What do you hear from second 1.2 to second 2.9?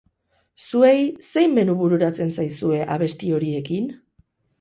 zein menu bururatzen zaizue